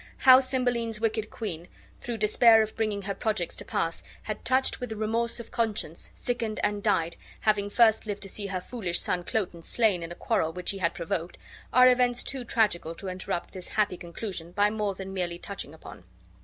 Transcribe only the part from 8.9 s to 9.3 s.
son